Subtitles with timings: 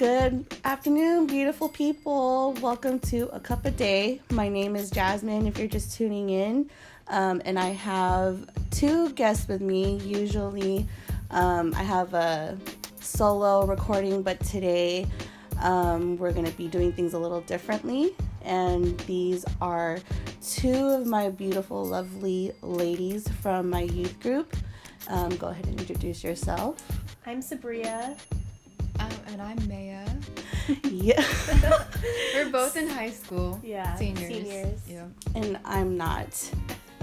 [0.00, 2.54] Good afternoon, beautiful people.
[2.62, 4.22] Welcome to A Cup a Day.
[4.30, 6.70] My name is Jasmine, if you're just tuning in.
[7.08, 9.98] Um, and I have two guests with me.
[9.98, 10.88] Usually,
[11.30, 12.56] um, I have a
[12.98, 15.06] solo recording, but today
[15.60, 18.14] um, we're going to be doing things a little differently.
[18.42, 19.98] And these are
[20.42, 24.56] two of my beautiful, lovely ladies from my youth group.
[25.08, 26.82] Um, go ahead and introduce yourself.
[27.26, 28.16] I'm Sabriyah.
[29.00, 30.06] Um, and I'm Maeya.
[30.84, 31.24] Yeah.
[32.34, 33.58] We're both in high school.
[33.64, 34.28] Yeah, Seniors.
[34.28, 34.80] seniors.
[34.86, 35.06] Yeah.
[35.34, 36.50] and I'm not.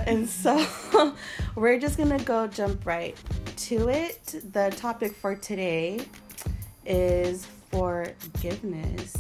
[0.05, 0.64] And so
[1.55, 3.18] we're just gonna go jump right
[3.58, 4.41] to it.
[4.54, 6.02] The topic for today
[6.86, 9.16] is forgiveness.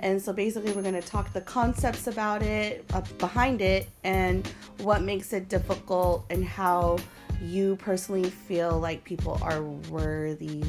[0.00, 4.46] And so basically, we're gonna talk the concepts about it, uh, behind it, and
[4.80, 6.96] what makes it difficult, and how
[7.42, 10.64] you personally feel like people are worthy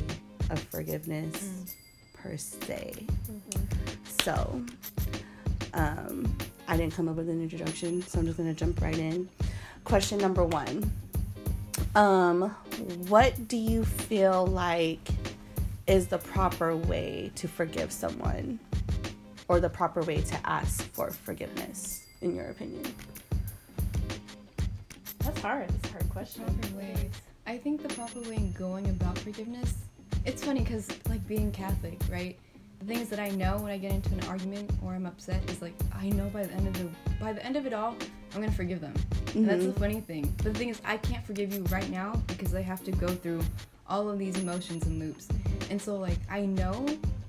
[0.51, 1.75] of forgiveness
[2.13, 3.07] per se.
[4.23, 4.61] So,
[5.73, 9.27] um, I didn't come up with an introduction, so I'm just gonna jump right in.
[9.83, 10.91] Question number one.
[11.95, 12.55] Um,
[13.07, 14.99] what do you feel like
[15.87, 18.59] is the proper way to forgive someone?
[19.47, 22.85] Or the proper way to ask for forgiveness, in your opinion?
[25.19, 25.69] That's hard.
[25.69, 26.45] It's a hard question.
[26.45, 27.09] Proper way.
[27.45, 29.73] I think the proper way in going about forgiveness.
[30.23, 32.37] It's funny because like being Catholic, right?
[32.79, 35.61] The things that I know when I get into an argument or I'm upset is
[35.61, 36.87] like I know by the end of the
[37.19, 37.95] by the end of it all,
[38.33, 38.93] I'm gonna forgive them.
[39.33, 40.33] And that's the funny thing.
[40.37, 43.07] But the thing is, I can't forgive you right now because I have to go
[43.07, 43.41] through
[43.87, 45.27] all of these emotions and loops.
[45.69, 46.85] And so like I know,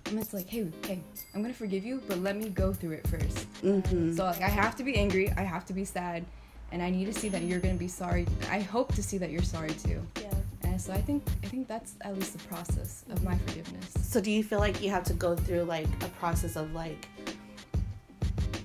[0.07, 1.03] I'm just like, hey, hey,
[1.35, 3.47] I'm gonna forgive you, but let me go through it first.
[3.63, 4.17] Mm-hmm.
[4.17, 6.25] So like I have to be angry, I have to be sad,
[6.73, 8.27] and I need to see that you're gonna be sorry.
[8.51, 10.01] I hope to see that you're sorry too.
[10.21, 10.32] Yeah.
[10.73, 13.93] And so I think I think that's at least the process of my forgiveness.
[14.01, 17.09] So do you feel like you have to go through like a process of like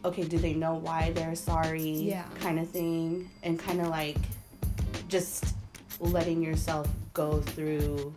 [0.05, 1.81] okay, do they know why they're sorry?
[1.81, 2.23] Yeah.
[2.39, 3.29] Kind of thing.
[3.43, 4.15] And kind of like
[5.09, 5.53] just
[5.99, 8.15] letting yourself go through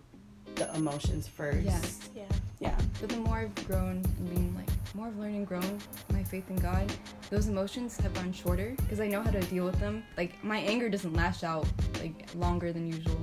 [0.54, 1.64] the emotions first.
[1.64, 1.98] Yes.
[2.14, 2.22] Yeah.
[2.60, 2.78] Yeah.
[3.00, 5.78] But the more I've grown and been like more I've learned and grown
[6.12, 6.92] my faith in God,
[7.28, 10.04] those emotions have gone shorter because I know how to deal with them.
[10.16, 11.66] Like my anger doesn't lash out
[12.00, 13.18] like longer than usual.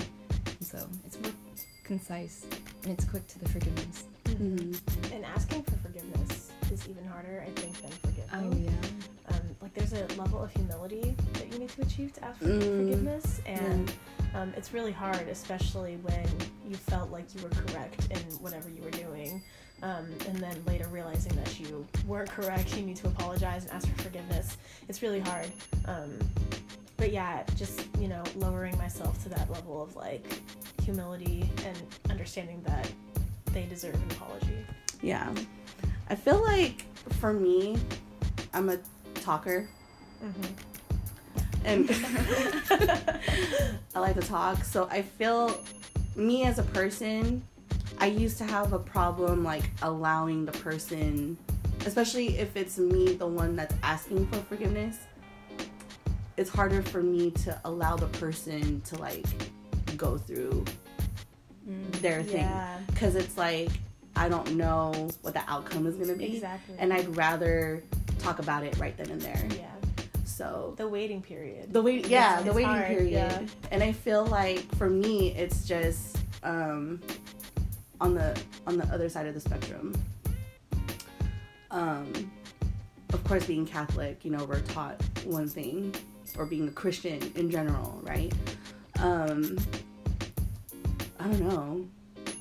[0.67, 1.31] So it's more
[1.85, 2.45] concise
[2.83, 4.03] and it's quick to the forgiveness.
[4.27, 4.73] hmm
[5.13, 8.29] And asking for forgiveness is even harder, I think, than forgiving.
[8.33, 9.33] Oh yeah.
[9.33, 12.45] Um, like there's a level of humility that you need to achieve to ask for
[12.47, 12.77] Mm.
[12.79, 13.91] forgiveness, and
[14.35, 16.27] um, it's really hard, especially when
[16.67, 19.41] you felt like you were correct in whatever you were doing,
[19.83, 23.87] um, and then later realizing that you weren't correct, you need to apologize and ask
[23.87, 24.57] for forgiveness.
[24.89, 25.47] It's really hard.
[25.85, 26.11] Um,
[26.97, 30.25] but yeah, just you know, lowering myself to that level of like
[30.83, 31.77] humility and
[32.09, 32.91] understanding that
[33.53, 34.65] they deserve an apology.
[35.01, 35.33] Yeah.
[36.09, 36.85] I feel like
[37.19, 37.77] for me,
[38.53, 38.77] I'm a
[39.15, 39.67] talker
[40.23, 41.65] mm-hmm.
[41.65, 41.89] and
[43.95, 44.63] I like to talk.
[44.63, 45.59] So I feel
[46.15, 47.43] me as a person,
[47.99, 51.37] I used to have a problem like allowing the person,
[51.85, 54.97] especially if it's me, the one that's asking for forgiveness.
[56.37, 59.25] It's harder for me to allow the person to like
[59.97, 60.65] go through
[62.01, 62.47] their thing
[62.87, 63.69] because it's like
[64.15, 66.75] I don't know what the outcome is gonna be, Exactly.
[66.79, 67.83] and I'd rather
[68.19, 69.45] talk about it right then and there.
[69.55, 69.69] yeah,
[70.25, 71.71] So the waiting period.
[71.73, 73.41] the wait, yeah, It's- the it's waiting hard, period, yeah.
[73.71, 77.01] and I feel like for me, it's just um,
[77.99, 79.93] on the on the other side of the spectrum.
[81.71, 82.31] Um,
[83.13, 85.93] of course, being Catholic, you know, we're taught one thing,
[86.37, 88.33] or being a Christian in general, right?
[88.99, 89.57] Um,
[91.19, 91.87] I don't know.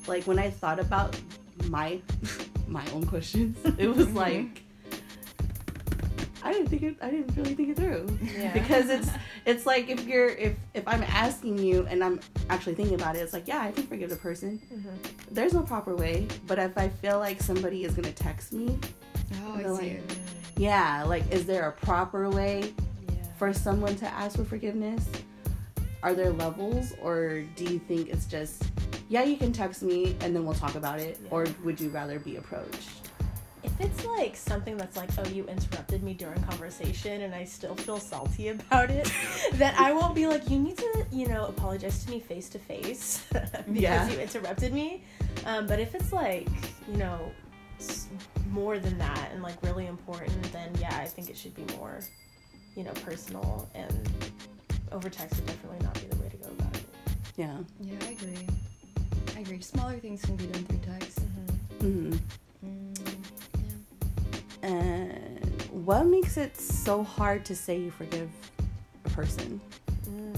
[0.07, 1.15] Like when I thought about
[1.69, 1.99] my
[2.67, 4.63] my own questions, it was like
[6.43, 6.95] I didn't think it.
[7.01, 8.53] I didn't really think it through Yeah.
[8.59, 9.09] because it's
[9.45, 12.19] it's like if you're if if I'm asking you and I'm
[12.49, 14.59] actually thinking about it, it's like yeah, I can forgive the person.
[14.73, 15.11] Mhm.
[15.31, 18.77] There's no proper way, but if I feel like somebody is gonna text me,
[19.45, 19.69] Oh, I see.
[19.69, 20.01] like-
[20.57, 22.73] yeah, like is there a proper way.
[23.37, 25.07] For someone to ask for forgiveness?
[26.03, 28.63] Are there levels, or do you think it's just
[29.09, 31.29] yeah, you can text me and then we'll talk about it, Yeah.
[31.31, 32.89] or would you rather be approached?
[33.63, 37.73] If it's like something that's like, oh, you interrupted me during conversation and I still
[37.75, 39.09] feel salty about it,
[39.53, 42.59] then I won't be like, you need to, you know, apologize to me face to
[42.59, 44.09] face because Yeah.
[44.09, 45.03] you interrupted me.
[45.45, 46.49] Um, but if it's like,
[46.89, 47.31] you know,
[48.51, 51.99] more than that and like really important, then yeah, I think it should be more,
[52.77, 54.09] you know, personal and
[54.91, 56.83] over text would definitely not be the way to go about it.
[57.35, 57.57] Yeah.
[57.81, 58.47] Yeah, I agree.
[59.35, 59.61] I agree.
[59.61, 61.19] Smaller things can be done through text.
[61.79, 62.13] Mm-hmm.
[62.65, 62.99] Mm,
[64.61, 64.69] yeah.
[64.69, 68.29] And what makes it so hard to say you forgive
[69.05, 69.59] a person?
[70.07, 70.35] Mm.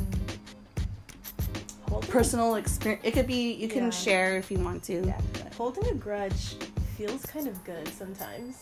[1.90, 3.04] Holding Personal experience.
[3.06, 3.54] It could be.
[3.54, 3.90] You can Yeah.
[3.90, 5.06] share if you want to.
[5.06, 5.20] Yeah.
[5.58, 6.56] Holding a grudge
[6.98, 8.56] feels kind of good sometimes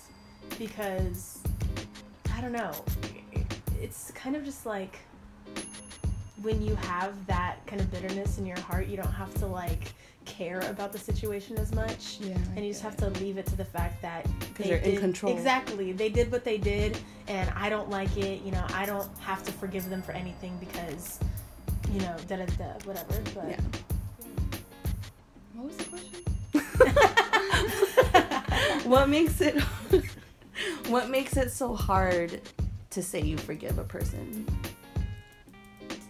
[0.58, 1.40] because
[2.36, 2.72] I don't know.
[3.82, 5.00] It's kind of just like
[6.42, 9.94] when you have that kind of bitterness in your heart, you don't have to like
[10.26, 12.18] care about the situation as much.
[12.20, 12.36] Yeah.
[12.56, 14.98] And you just have to leave it to the fact that 'Cause they you're in
[15.00, 15.32] control.
[15.36, 15.94] Exactly.
[15.94, 16.98] They did what they did,
[17.28, 18.42] and I don't like it.
[18.44, 21.20] You know, I don't have to forgive them for anything because,
[21.92, 23.22] you know, da da da, whatever.
[23.34, 23.60] But Yeah.
[25.54, 26.24] What was the question?
[28.90, 29.60] what makes it
[30.88, 32.42] what makes it so hard
[32.98, 34.44] to say you forgive a person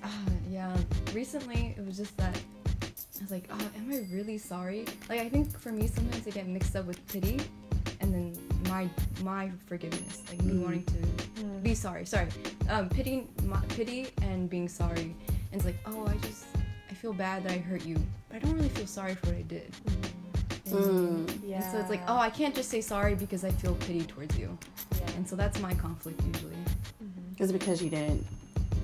[0.01, 0.07] Uh,
[0.49, 0.73] yeah.
[1.13, 2.33] Recently, it was just that
[3.19, 4.85] I was like, oh, am I really sorry?
[5.09, 7.41] Like, I think for me, sometimes I get mixed up with pity,
[7.99, 8.27] and then
[8.69, 8.87] my
[9.21, 10.63] my forgiveness, like me Mhm.
[10.63, 10.93] wanting to
[11.43, 11.61] Mm.
[11.63, 12.05] be sorry.
[12.05, 12.27] Sorry,
[12.69, 15.13] um, pity, my, pity, and being sorry.
[15.51, 16.45] And it's like, oh, I just
[16.89, 17.97] I feel bad that I hurt you,
[18.29, 19.69] but I don't really feel sorry for what I did.
[20.69, 21.27] Mm.
[21.43, 21.55] Yeah.
[21.63, 24.37] and so it's like, oh, I can't just say sorry because I feel pity towards
[24.37, 24.49] you.
[24.99, 25.11] yeah.
[25.17, 26.61] And so that's my conflict usually.
[27.39, 28.25] Is it because you didn't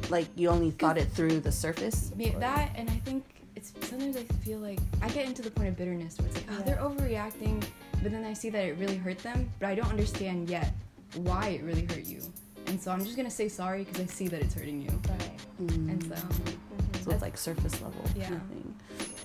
[0.10, 3.24] like you only thought it through the surface Me- Or- that and I think
[3.56, 6.46] it's sometimes I feel like I get into the point of bitterness where it's like,
[6.52, 6.64] oh, Yeah.
[6.66, 7.64] they're overreacting,
[8.02, 10.74] but then I see that it really hurt them, but I don't understand yet
[11.16, 12.22] why it really hurt you.
[12.68, 14.90] And so I'm just gonna say sorry because I see that it's hurting you.
[15.10, 15.32] Right.
[15.62, 15.90] Mm.
[15.92, 17.04] And so Mhm.
[17.04, 18.24] so it's like surface level Yeah.
[18.30, 18.76] kind of thing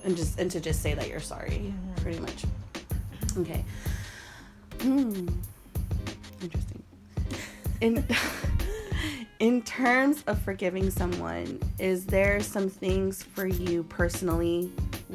[0.04, 1.96] and just and to just say that you're sorry Mhm.
[2.02, 2.44] pretty much
[3.36, 3.64] okay
[4.80, 5.26] hmm
[6.42, 6.82] interesting
[7.80, 8.04] in
[9.40, 14.72] in terms of forgiving someone is there some things for you personally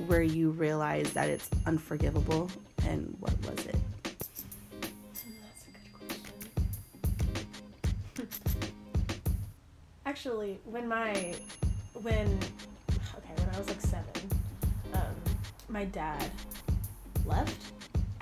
[0.08, 2.50] where you realize that it's unforgivable
[2.88, 3.76] and what was it.
[10.06, 11.36] Actually, when my
[12.02, 12.40] when
[13.18, 14.06] okay, when I was like seven,
[14.94, 15.16] um,
[15.68, 16.30] my dad
[17.26, 17.56] left.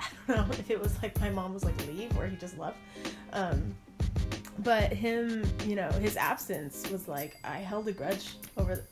[0.00, 2.58] I don't know if it was like my mom was like leave or he just
[2.58, 2.78] left.
[3.32, 3.74] Um,
[4.62, 8.82] but him, you know, his absence was like I held a grudge over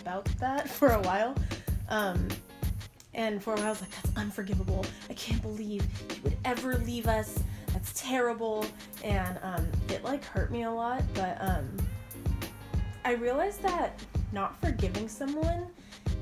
[0.00, 1.34] about that for a while.
[1.88, 2.28] Um,
[3.14, 4.86] and for a while, I was like, that's unforgivable.
[5.10, 5.84] I can't believe
[6.14, 7.38] he would ever leave us.
[7.72, 8.64] That's terrible.
[9.04, 11.02] And um, it like hurt me a lot.
[11.14, 11.68] But um,
[13.04, 13.98] I realized that
[14.32, 15.66] not forgiving someone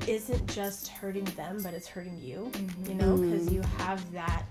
[0.07, 2.89] isn't just hurting them, but it's hurting you, Mhm.
[2.89, 3.51] you know, because Mm.
[3.53, 4.43] you have that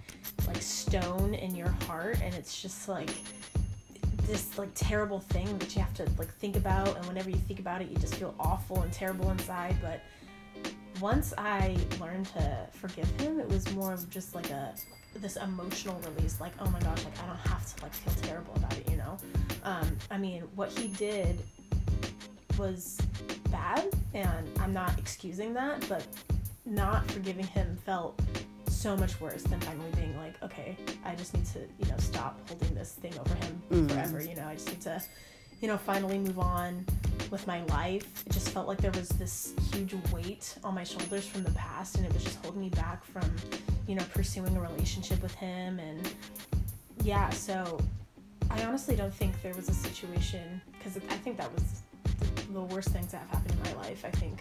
[0.47, 3.11] like stone in your heart, and it's just like
[4.31, 7.59] this like terrible thing that you have to like think about and whenever you think
[7.59, 10.03] about it you just feel awful and terrible inside but
[11.01, 14.73] once i learned to forgive him it was more of just like a
[15.17, 18.55] this emotional release like oh my gosh like i don't have to like feel terrible
[18.55, 19.17] about it you know?
[19.65, 21.43] Um i mean what he did
[22.57, 22.99] was
[23.51, 26.07] bad and i'm not excusing that but
[26.65, 28.21] not forgiving him felt
[28.81, 30.75] so much worse than finally being like okay
[31.05, 33.91] i just need to you know stop holding this thing over him Mm.
[33.91, 34.47] forever you know?
[34.49, 35.03] I just need to
[35.61, 36.87] you know finally move on
[37.31, 38.25] with my life.
[38.27, 41.97] It just felt like there was this huge weight on my shoulders from the past
[41.97, 43.29] and it was just holding me back from
[43.87, 46.01] you know pursuing a relationship with him and
[47.05, 47.79] yeah so
[48.51, 51.83] i honestly don't think there was a situation because i think that was
[52.53, 54.37] the, worst things that have happened in my life i think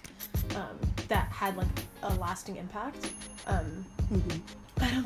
[0.55, 0.75] um,
[1.09, 1.67] that had like
[2.03, 3.11] a lasting impact.
[3.47, 3.85] Um,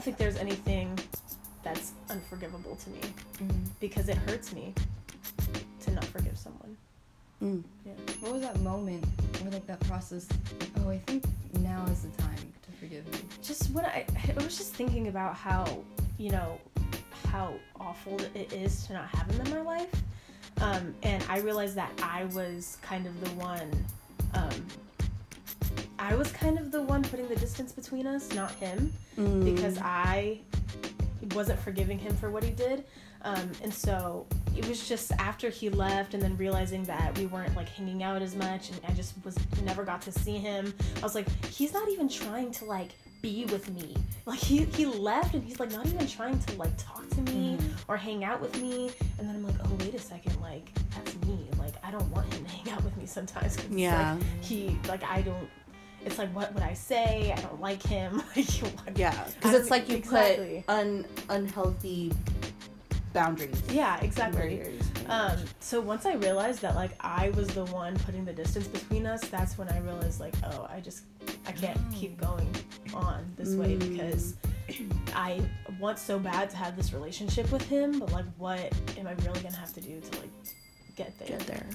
[0.03, 0.99] think there's anything
[1.63, 2.99] that's unforgivable to me
[3.39, 3.67] Mhm.
[3.79, 4.73] because it hurts me
[5.79, 6.75] to not forgive someone.
[7.41, 7.63] Mm.
[8.19, 9.05] What was that moment
[9.45, 10.27] or like that process?
[10.79, 11.23] oh, I think
[11.59, 13.29] now is the time to forgive him.
[13.41, 14.05] Just when I,
[14.37, 15.65] I was just thinking about how,
[16.17, 16.59] you know,
[17.31, 20.03] how awful it is to not have him in my life.
[20.61, 23.71] Um, and I realized that I was kind of the one,
[24.33, 24.67] um,
[26.11, 28.91] I was kind of the one putting the distance between us, not him.
[29.17, 29.45] Mm.
[29.45, 30.39] because I
[31.33, 32.83] wasn't forgiving him for what he did.
[33.21, 34.25] Um, and so
[34.57, 38.21] it was just after he left and then realizing that we weren't like hanging out
[38.21, 40.73] as much and I just was never got to see him.
[40.97, 42.89] I was like, he's not even trying to like
[43.21, 43.95] be with me.
[44.25, 47.55] Like he, he left and he's like not even trying to like talk to me
[47.57, 47.73] Mhm.
[47.87, 48.91] or hang out with me.
[49.19, 51.39] And then I'm like, oh wait a second, like that's me.
[51.57, 53.57] Like I don't want him to hang out with me sometimes.
[53.71, 54.15] Yeah.
[54.15, 55.47] Like, he like I don't.
[56.05, 57.33] It's like what would I say?
[57.35, 58.21] I don't like him.
[58.95, 60.63] Yeah because it's like you exactly.
[60.67, 62.11] put un unhealthy
[63.13, 64.39] boundaries Yeah, exactly.
[64.39, 68.67] barriers Um, so once I realized that like I was the one putting the distance
[68.67, 71.03] between us, that's when I realized like, oh, I just
[71.45, 71.93] I can't Oh.
[71.95, 72.49] keep going
[72.93, 73.89] on this way Mm.
[73.91, 74.35] because
[75.15, 75.41] I
[75.79, 79.41] want so bad to have this relationship with him, but like, what am I really
[79.41, 80.29] gonna have to do to like
[80.95, 81.27] get there?
[81.37, 81.65] Get there.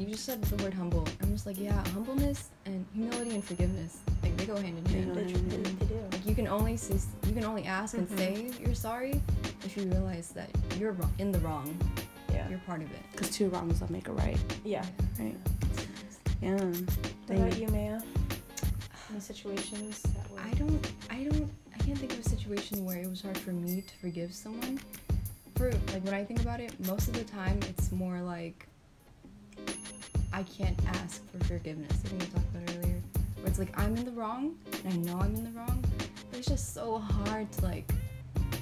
[0.00, 0.06] Yeah.
[0.06, 0.06] That's cool.
[0.06, 1.06] You just said the word humble.
[1.22, 5.16] I'm just like, yeah, humbleness and humility and forgiveness, like they go hand in hand.
[5.16, 5.78] They, hand they, in hand.
[5.80, 6.00] they do.
[6.12, 8.18] Like you can only say, you can only ask and Mhm.
[8.18, 9.20] say you're sorry
[9.64, 11.76] if you realize that you're wrong, in the wrong.
[12.32, 12.48] Yeah.
[12.48, 12.98] You're part of it.
[13.12, 14.38] Because two wrongs don't make a right.
[14.64, 14.84] Yeah.
[15.18, 15.36] Right.
[16.40, 16.54] Yeah.
[16.56, 18.02] What about you, Maeya?
[19.10, 22.98] Any situations that were I don't, I don't, I can't think of a situation where
[22.98, 24.78] it was hard for me to forgive someone.
[25.56, 28.66] For like when I think about it, most of the time it's more like
[30.32, 31.90] I can't ask for forgiveness.
[32.04, 33.00] I think we talked about it earlier.
[33.36, 35.82] Where it's like I'm in the wrong and I know I'm in the wrong,
[36.30, 37.90] but it's just so hard to like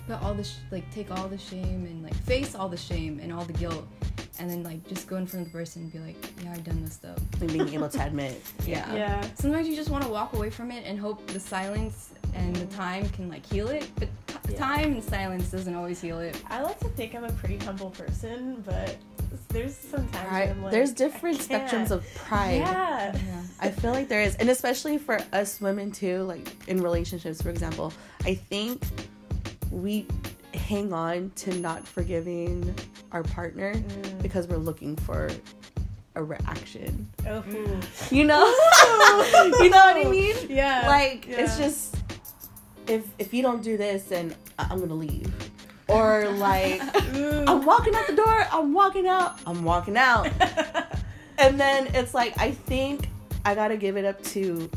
[0.07, 3.21] put all the sh- like take all the shame and like face all the shame
[3.23, 3.87] and all the guilt,
[4.39, 6.59] and then like just go in front of the person and be like, yeah, I
[6.59, 7.21] done messed up.
[7.41, 8.41] And being able to admit.
[8.67, 8.93] Yeah.
[8.95, 9.27] Yeah.
[9.35, 12.67] Sometimes you just want to walk away from it and hope the silence and the
[12.77, 14.59] time can like heal it, but t- Yeah.
[14.59, 16.41] time and silence doesn't always heal it.
[16.49, 18.97] I like to think I'm a pretty humble person, but
[19.49, 22.59] there's some times Pride- I'm like, There's different spectrums of pride.
[22.61, 23.13] Yeah.
[23.17, 23.43] Yeah.
[23.61, 27.51] I feel like there is, and especially for us women too, like in relationships, for
[27.51, 27.93] example,
[28.25, 28.83] I think
[29.71, 30.07] we
[30.55, 32.75] hang on to not forgiving
[33.13, 34.23] our partner Mm.
[34.23, 35.29] because we're looking for
[36.15, 37.09] a reaction.
[37.27, 37.43] Oh.
[38.11, 38.45] You know?
[39.61, 40.35] you know what I mean?
[40.49, 40.85] Yeah.
[40.89, 41.97] Like it's just
[42.87, 45.48] if if you don't do this, then I'm gonna leave.
[45.89, 46.81] Or like
[47.15, 50.29] I'm walking out the door, I'm walking out, I'm walking out.
[51.41, 53.09] And then it's like I think
[53.45, 54.69] I gotta give it up to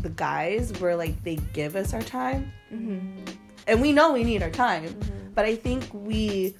[0.00, 2.52] the guys where like they give us our time.
[2.72, 3.32] Mm-hmm.
[3.66, 4.84] And we know we need our time.
[4.84, 5.34] Mhm.
[5.34, 6.54] But I think we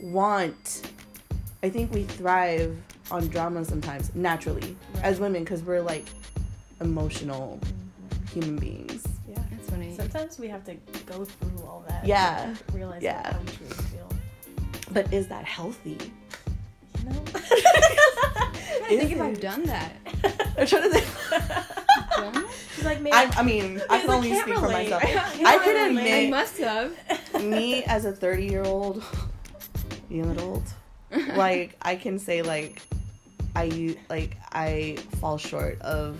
[0.00, 0.90] want
[1.62, 2.74] I think we thrive
[3.10, 5.04] on drama sometimes naturally Right.
[5.04, 6.06] as women because we're like
[6.80, 7.60] emotional
[8.32, 8.93] human beings.
[9.96, 10.02] Yeah.
[10.02, 10.74] Sometimes we have to
[11.06, 12.06] go through all that.
[12.06, 12.54] Yeah.
[12.72, 13.32] Realize Yeah.
[13.32, 14.08] how we truly feel.
[14.92, 15.98] But is that healthy?
[16.98, 17.22] You know?
[17.34, 19.92] I think if I've done that.
[20.58, 22.46] I'm trying to think.
[22.74, 23.12] She's like, maybe.
[23.14, 25.02] I, I mean, I Yes, can only can't speak for myself.
[25.02, 26.26] can't I can relate.
[26.26, 26.92] I must have.
[27.42, 29.02] Me as a 30 year old,
[30.10, 30.62] young adult,
[31.36, 32.80] like I can say like
[33.56, 36.16] I u- like I fall short of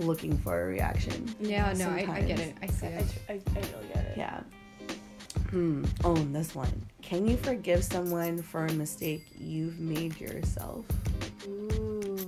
[0.00, 1.34] looking for a reaction.
[1.40, 2.54] Yeah, no, I, I get it.
[2.62, 3.06] I see I, it.
[3.28, 4.14] I, I really get it.
[4.16, 4.40] Yeah.
[5.50, 5.84] Hmm.
[6.04, 6.70] Oh, this one.
[7.02, 10.84] Can you forgive someone for a mistake you've made yourself?
[11.46, 12.18] Ooh.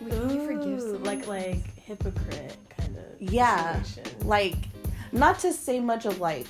[0.00, 1.04] Wait, can you forgive someone?
[1.04, 3.82] Like, like hypocrite kind of Yeah.
[3.82, 4.26] situation.
[4.26, 4.56] Like,
[5.12, 6.46] not to say much of like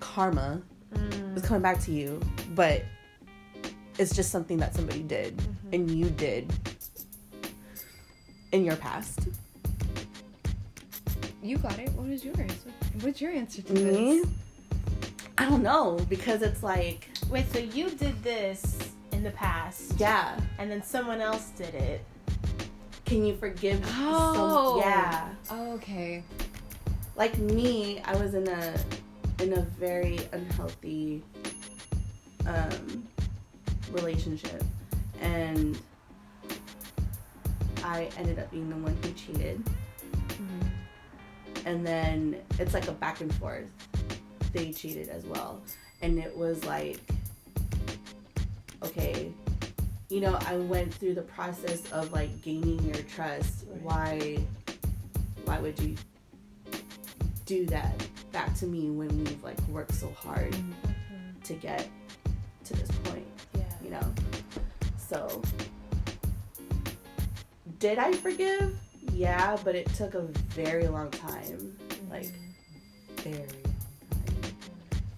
[0.00, 0.62] karma
[0.94, 1.36] Mm.
[1.36, 2.20] is coming back to you,
[2.56, 2.82] but
[3.98, 5.74] it's just something that somebody did Mhm.
[5.74, 6.52] and you did
[8.52, 9.20] in your past.
[11.42, 11.90] You got it.
[11.92, 12.36] What is yours?
[12.38, 13.80] What- What's your answer to Me?
[14.20, 14.26] this?
[15.38, 18.76] I don't know because it's like, Wait, so you did this
[19.12, 20.38] in the past, yeah.
[20.58, 22.04] and then someone else did it.
[23.06, 23.80] Can you forgive?
[23.98, 24.80] Oh.
[24.80, 25.28] Some, yeah.
[25.50, 26.22] Oh, okay.
[27.16, 28.74] Like me, I was in a
[29.40, 31.22] in a very unhealthy
[32.46, 33.06] um,
[33.92, 34.62] relationship,
[35.20, 35.78] and
[37.90, 39.62] I ended up being the one who cheated.
[40.30, 41.66] Mm-hmm.
[41.66, 43.66] and then it's like a back and forth.
[44.52, 45.60] They cheated as well,
[46.00, 46.98] and it was like,
[48.84, 49.32] okay,
[50.08, 53.66] you know, I went through the process of like gaining your trust.
[53.82, 53.82] Right.
[53.82, 54.38] Why,
[55.44, 55.96] why would you
[57.44, 57.94] do that
[58.30, 61.40] back to me when we've like worked so hard mm-hmm.
[61.42, 61.88] to get
[62.64, 63.26] to this point?
[63.54, 63.62] Yeah.
[63.82, 64.14] You know,
[64.96, 65.42] so
[67.80, 68.76] did I forgive?
[69.12, 70.20] Yeah, but it took a
[70.54, 71.76] very long time.
[72.10, 72.30] Like,
[73.16, 74.54] very long time.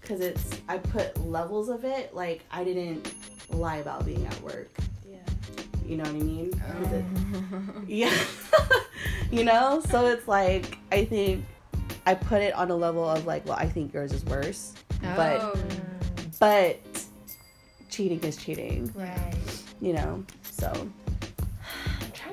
[0.00, 2.14] Because it's, I put levels of it.
[2.14, 3.14] Like, I didn't
[3.50, 4.70] lie about being at work.
[5.08, 5.16] Yeah.
[5.86, 6.52] You know what I mean?
[6.52, 7.04] 'Cause it-
[7.44, 7.82] Oh.
[7.86, 8.16] yeah.
[9.30, 9.82] you know?
[9.90, 11.44] So it's like, I think
[12.06, 14.72] I put it on a level of like, well, I think yours is worse.
[15.00, 15.52] But, Oh.
[15.54, 16.38] Mm.
[16.38, 16.80] but
[17.90, 19.34] cheating is cheating, Right.
[19.80, 20.24] you know?
[20.42, 21.01] So, I'm trying to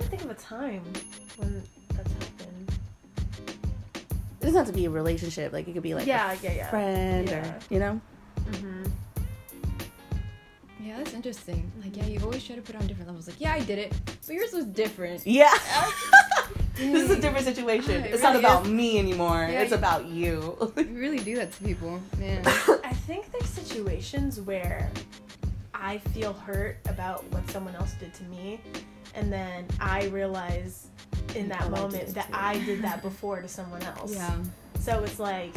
[0.10, 0.84] think of a time
[1.38, 1.64] when
[1.96, 2.72] that's happened.
[3.48, 5.54] it doesn't have to be a relationship.
[5.54, 6.70] Like, it could be like yeah, a yeah, yeah.
[6.70, 7.48] friend Yeah.
[7.48, 8.02] or, you know?
[8.52, 8.84] Mm-hmm.
[10.82, 11.72] Yeah, that's interesting.
[11.84, 13.28] Like, yeah, you always try to put on different levels.
[13.28, 13.94] Like, yeah, I did it,
[14.26, 15.26] but yours was different.
[15.28, 15.54] Yeah.
[16.76, 17.92] this is a different situation.
[18.06, 18.72] It It's not about is.
[18.72, 19.48] me anymore.
[19.52, 20.74] Yeah, it's you- about you.
[20.78, 22.42] You really do that to people, man.
[22.84, 24.90] I think there's situations where
[25.74, 28.60] I feel hurt about what someone else did to me,
[29.16, 30.88] and then I realize
[31.36, 32.34] in that I moment that too.
[32.34, 34.14] I did that before to someone else.
[34.14, 34.36] Yeah.
[34.80, 35.56] So it's like,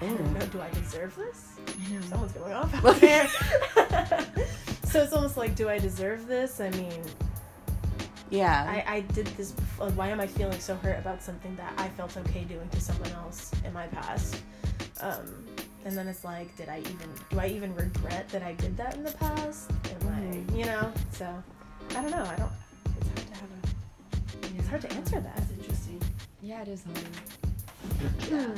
[0.00, 1.56] I don't know, do I deserve this?
[1.90, 2.00] I.
[2.08, 3.28] Someone's going off out there.
[4.84, 6.60] so it's almost like, do I deserve this?
[6.60, 7.02] I mean,
[8.30, 8.64] Yeah.
[8.86, 9.90] I, I did this before.
[9.90, 13.10] Why am I feeling so hurt about something that I felt okay doing to someone
[13.12, 14.36] else in my past?
[15.00, 15.46] Um,
[15.84, 18.94] and then it's like, did I even, do I even regret that I did that
[18.96, 19.70] in the past?
[19.70, 20.52] Am Mhm.
[20.52, 20.92] I, you know?
[21.12, 21.42] So,
[21.90, 22.24] I don't know.
[22.24, 22.52] I don't,
[22.86, 25.36] it's hard to have a, it's hard to answer that.
[25.36, 26.00] That's interesting.
[26.42, 26.98] Yeah, it is hard.
[28.28, 28.52] Hmm.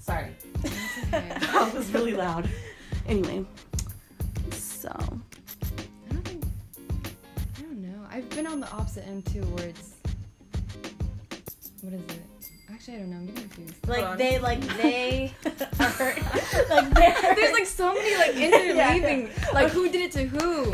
[0.00, 0.28] Sorry.
[0.62, 1.28] That's okay.
[1.40, 2.48] that was really loud.
[3.08, 3.44] Anyway,
[4.50, 6.44] so I don't think.
[7.58, 8.06] I don't know.
[8.10, 9.94] I've been on the opposite end too, where it's.
[11.82, 12.22] What is it?
[12.72, 13.16] Actually, I don't know.
[13.16, 13.88] I'm getting confused.
[13.88, 15.32] Like they, like they
[15.80, 16.16] are
[16.68, 19.30] like they're, There's like so many like interleaving.
[19.54, 20.72] Like who did it to who?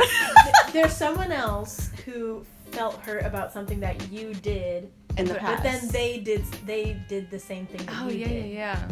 [0.73, 5.63] There's someone else who felt hurt about something that you did in the but, past.
[5.63, 8.47] but then they did they did the same thing that Oh you yeah, did.
[8.53, 8.89] yeah,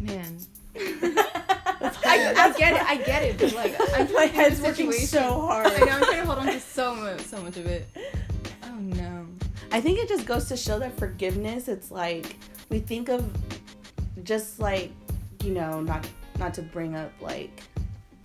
[0.00, 0.10] yeah.
[0.12, 0.38] Man,
[0.76, 2.34] I.
[2.36, 2.82] I get it.
[2.88, 3.38] I get it.
[3.38, 5.66] But like, I'm My trying to head's the working so hard.
[5.66, 5.86] I know.
[5.92, 7.86] I'm trying to hold on to so much, so much of it.
[8.64, 9.26] Oh no.
[9.72, 11.68] I think it just goes to show that forgiveness.
[11.68, 12.36] It's like
[12.70, 13.30] we think of
[14.24, 14.90] just like
[15.44, 17.62] you know not not to bring up like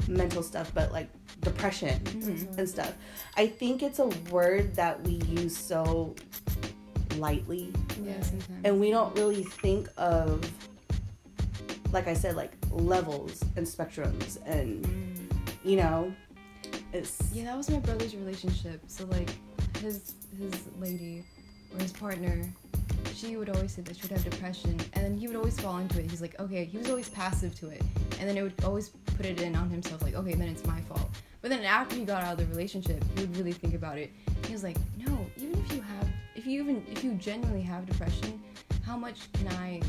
[0.07, 1.09] mental stuff, but like
[1.41, 2.57] depression Mhm.
[2.57, 2.93] and stuff.
[3.37, 6.15] I think it's a word that we use so
[7.17, 7.71] lightly
[8.03, 8.61] Yeah, sometimes.
[8.65, 10.49] and we don't really think of
[11.91, 15.39] like I said like levels and spectrums and Mm.
[15.63, 16.13] you know
[16.91, 18.81] it's Yeah, that was my brother's relationship.
[18.87, 19.29] So like
[19.79, 21.23] his his lady
[21.73, 22.51] or his partner,
[23.13, 25.77] she would always say that she would have depression, and then he would always fall
[25.77, 26.09] into it.
[26.09, 27.81] He's like, okay, he was always passive to it,
[28.19, 30.81] and then it would always put it in on himself, like, okay, then it's my
[30.81, 31.09] fault.
[31.41, 34.11] But then after he got out of the relationship, he would really think about it.
[34.47, 37.85] He was like, no, even if you have, if you even if you genuinely have
[37.85, 38.39] depression,
[38.85, 39.81] how much can I?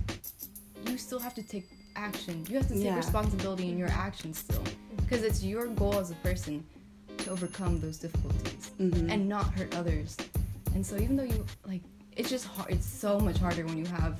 [0.86, 2.46] You still have to take action.
[2.48, 2.96] You have to take Yeah.
[2.96, 4.62] responsibility in your actions still,
[4.98, 6.62] because it's your goal as a person
[7.18, 9.10] to overcome those difficulties Mhm.
[9.10, 10.16] and not hurt others.
[10.74, 11.80] And so even though you like,
[12.16, 12.70] it's just hard.
[12.72, 14.18] It's so much harder when you have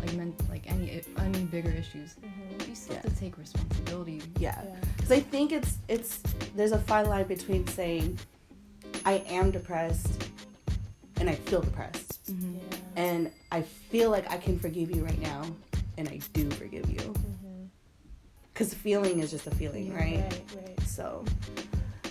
[0.00, 2.14] like men, like any any bigger issues.
[2.16, 2.68] Mhm.
[2.68, 3.02] You still Yeah.
[3.02, 4.22] have to take responsibility.
[4.38, 4.76] yeah Yeah.
[4.96, 6.18] because I think it's it's
[6.54, 8.18] there's a fine line between saying
[9.04, 10.28] I am depressed
[11.18, 12.54] and I feel depressed Mm-hmm.
[12.56, 12.78] Yeah.
[13.04, 15.42] and I feel like I can forgive you right now
[15.96, 17.68] and I do forgive you Mhm.
[18.52, 19.94] because feeling is just a feeling Yeah.
[19.96, 20.42] right Right,
[20.78, 20.80] right.
[20.86, 21.24] so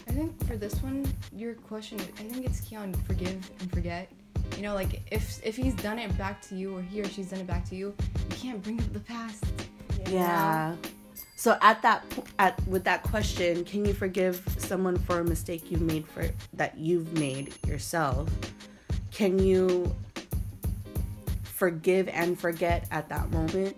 [0.07, 4.09] I think for this one, your question, I think it's key on forgive and forget.
[4.55, 7.29] You know, like if if he's done it back to you or he or she's
[7.29, 7.93] done it back to you,
[8.29, 9.43] you can't bring up the past.
[10.09, 10.75] yeah
[11.35, 15.71] so at that po- at with that question can you forgive someone for a mistake
[15.71, 18.29] you made for that you've made yourself
[19.11, 19.93] can you
[21.43, 23.75] forgive and forget at that moment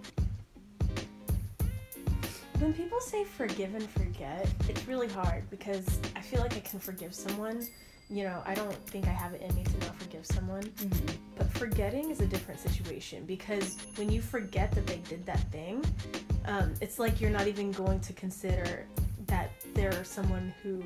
[2.60, 5.86] When people say forgive and forget, it's really hard because
[6.16, 7.68] I feel like I can forgive someone.
[8.10, 10.64] You know, I don't think I have it in me to not forgive someone.
[10.64, 11.16] Mm-hmm.
[11.36, 15.84] But forgetting is a different situation because when you forget that they did that thing,
[16.46, 18.86] um, it's like you're not even going to consider
[19.26, 20.82] that they're someone who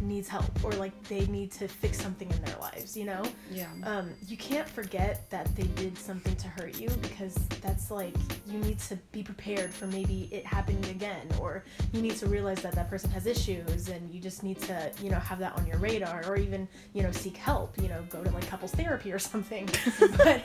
[0.00, 3.22] needs help or like they need to fix something in their lives, you know?
[3.50, 3.66] Yeah.
[3.84, 8.14] um, you can't forget that they did something to hurt you because that's like
[8.46, 12.60] you need to be prepared for maybe it happening again or you need to realize
[12.62, 15.66] that that person has issues and you just need to you know have that on
[15.66, 19.12] your radar or even you know seek help you know go to like couples therapy
[19.12, 19.68] or something
[20.16, 20.40] but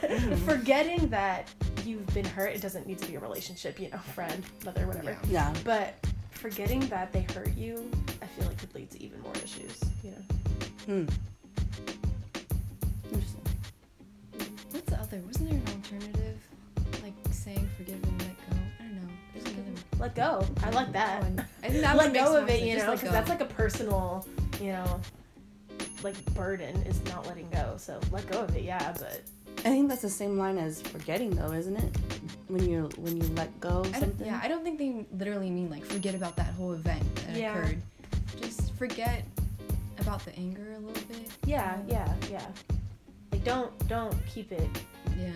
[0.45, 1.47] forgetting that
[1.85, 5.11] you've been hurt it doesn't need to be a relationship you know friend mother whatever
[5.29, 5.51] Yeah.
[5.51, 5.95] yeah but
[6.31, 7.89] forgetting that they hurt you
[8.37, 10.23] feel like could lead to even more issues you know
[10.85, 11.05] hmm.
[13.11, 13.41] Interesting.
[14.71, 15.17] What's the other?
[15.25, 16.37] Wasn't there an alternative?
[17.03, 18.55] Like saying forgive and let go?
[18.79, 19.09] I don't know.
[19.33, 21.45] There's another let go i like that one.
[21.63, 23.45] I think that let one makes go of it, you know, because that's like a
[23.45, 24.25] personal,
[24.61, 24.99] you know,
[26.03, 27.75] like burden is not letting go.
[27.77, 29.21] So let go of it, yeah, but
[29.59, 31.97] I think that's the same line as forgetting, though, isn't it?
[32.47, 34.25] When you when you let go of I something.
[34.27, 37.57] yeah, I don't think they literally mean like forget about that whole event that Yeah.
[37.57, 37.81] occurred.
[38.41, 39.23] Just forget
[39.99, 41.29] about the anger a little bit.
[41.45, 42.45] yeah, Um, yeah, yeah.
[43.31, 44.69] Like don't don't keep it,
[45.17, 45.31] Yeah.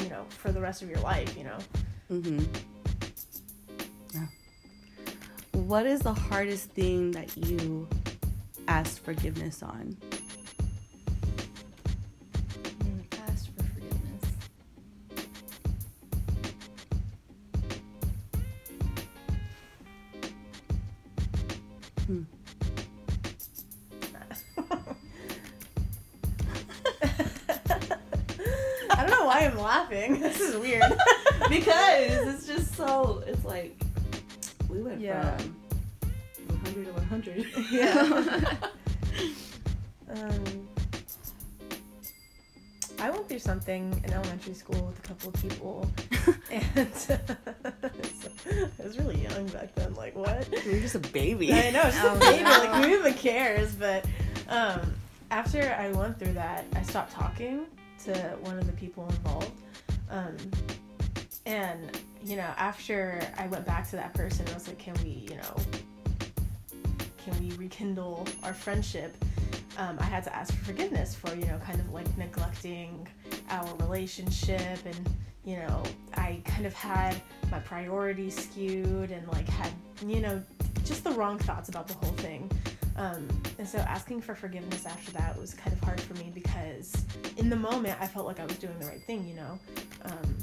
[0.00, 1.58] you know, for the rest of your life, you know.
[2.10, 2.44] Mm-hmm.
[4.14, 4.26] Yeah.
[5.52, 7.86] What is the hardest thing that you
[8.68, 9.96] asked forgiveness on?
[29.38, 30.20] Why I'm laughing.
[30.28, 30.82] This is weird.
[31.48, 33.76] because it's just so it's like
[34.68, 35.36] we went Yeah.
[35.36, 35.54] from
[36.48, 38.54] 100 to 100 Yeah.
[40.10, 40.68] um,
[43.00, 45.88] I went through something in elementary school with a couple of people,
[46.50, 46.88] and
[48.78, 49.94] I was really young back then.
[49.94, 50.48] Like, what?
[50.66, 52.42] you're just a baby I know, just Oh, a baby.
[52.42, 52.50] no.
[52.50, 53.72] Like, who even cares?
[53.76, 54.04] But
[54.48, 54.94] um,
[55.30, 57.66] after I went through that, I stopped talking
[58.04, 59.52] to one of the people involved.
[60.10, 60.36] Um,
[61.46, 65.26] and, you know, after I went back to that person, I was like, can we,
[65.30, 65.56] you know,
[67.16, 69.16] can we rekindle our friendship?
[69.78, 73.06] Um, I had to ask for forgiveness for, you know, kind of like neglecting
[73.50, 75.82] our relationship and, you know,
[76.14, 79.72] I kind of had my priorities skewed and like had,
[80.04, 80.42] you know,
[80.84, 82.50] just the wrong thoughts about the whole thing.
[82.98, 87.04] Um, and so asking for forgiveness after that was kind of hard for me because
[87.36, 89.58] in the moment I felt like I was doing the right thing, you know.
[90.04, 90.36] Um,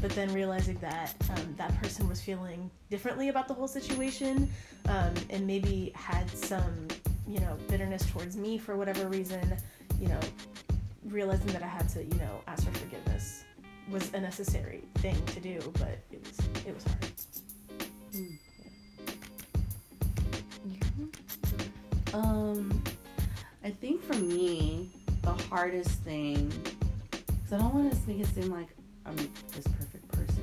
[0.00, 4.48] but then realizing that um, that person was feeling differently about the whole situation
[4.88, 6.86] um, and maybe had some,
[7.26, 9.56] you know, bitterness towards me for whatever reason,
[10.00, 10.20] you know,
[11.06, 13.44] realizing that I had to, you know, ask for forgiveness
[13.90, 18.36] was a necessary thing to do, but it was it was hard.
[22.16, 22.82] Um
[23.64, 24.90] i think for me
[25.22, 26.50] the hardest thing
[27.10, 28.68] because i don't want to make it seem like
[29.04, 30.42] i'm this perfect person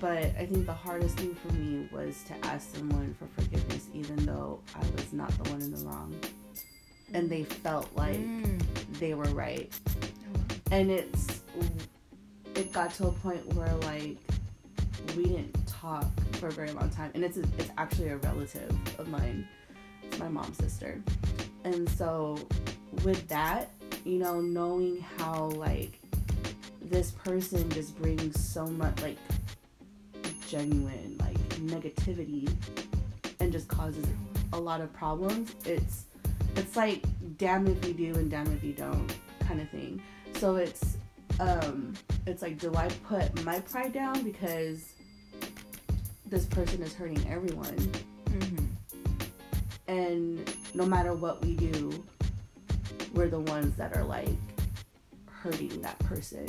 [0.00, 4.16] but i think the hardest thing for me was to ask someone for forgiveness even
[4.26, 6.14] though i was not the one in the wrong.
[7.14, 8.60] And they felt like Mm.
[8.98, 9.72] they were right.
[9.88, 11.40] Oh, and it's
[12.56, 14.18] it got to a point where like
[15.16, 17.12] we didn't talk for a very long time.
[17.14, 19.46] And it's it's actually a relative of mine
[20.18, 21.00] my mom's sister
[21.64, 22.38] and so
[23.04, 23.70] with that
[24.04, 25.98] you know knowing how like
[26.82, 29.18] this person just brings so much like
[30.48, 32.48] genuine like negativity
[33.40, 34.06] and just causes
[34.52, 36.04] a lot of problems it's
[36.54, 37.02] it's like
[37.36, 40.00] damn if you do and damn if you don't kind of thing
[40.36, 40.96] so it's
[41.40, 41.92] um
[42.26, 44.94] it's like do i put my pride down because
[46.28, 47.76] this person is hurting everyone.
[49.88, 52.04] And no matter what we do
[53.14, 54.28] we're the ones that are like
[55.30, 56.46] hurting that person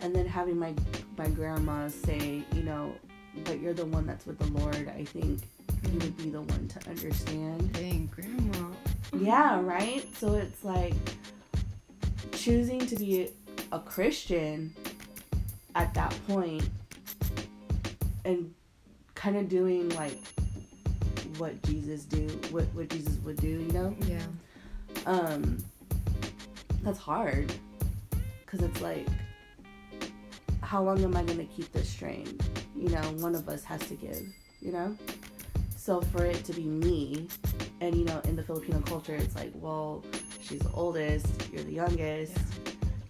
[0.00, 0.74] and then having my
[1.16, 2.92] my grandma say you know
[3.44, 5.40] but you're the one that's with the lord i think
[5.92, 8.68] you would be the one to understand Dang, grandma.
[9.16, 10.04] yeah, right?
[10.16, 10.94] So it's like
[12.32, 13.30] choosing to be
[13.72, 14.74] a Christian
[15.74, 16.68] at that point
[18.24, 18.52] and
[19.14, 20.18] kind of doing like
[21.38, 23.94] what Jesus do, what what Jesus would do, you know?
[24.06, 24.22] Yeah.
[25.06, 25.64] Um
[26.82, 27.52] that's hard
[28.46, 29.06] cuz it's like
[30.60, 32.38] how long am I going to keep this strain?
[32.74, 34.26] You know, one of us has to give,
[34.60, 34.96] you know?
[35.76, 37.28] So for it to be me
[37.80, 40.02] and you know in the filipino culture it's like well
[40.42, 42.36] she's the oldest you're the youngest